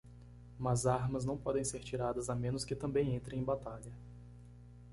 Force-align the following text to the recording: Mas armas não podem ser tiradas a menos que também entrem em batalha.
Mas 0.57 0.87
armas 0.87 1.25
não 1.25 1.37
podem 1.37 1.63
ser 1.63 1.79
tiradas 1.81 2.27
a 2.27 2.33
menos 2.33 2.65
que 2.65 2.73
também 2.75 3.13
entrem 3.13 3.39
em 3.39 3.43
batalha. 3.43 3.91